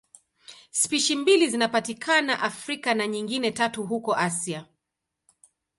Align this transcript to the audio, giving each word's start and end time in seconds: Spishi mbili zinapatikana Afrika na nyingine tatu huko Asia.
Spishi 0.71 1.15
mbili 1.15 1.47
zinapatikana 1.49 2.39
Afrika 2.41 2.93
na 2.93 3.07
nyingine 3.07 3.51
tatu 3.51 3.83
huko 3.83 4.15
Asia. 4.15 4.65